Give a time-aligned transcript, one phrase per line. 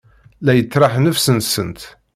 [0.45, 1.81] La yettraḥ nnefs-nsent.